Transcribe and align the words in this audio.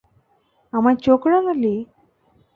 আমায় 0.73 0.97
চোখ 1.05 1.21
রাঙালি? 1.31 1.75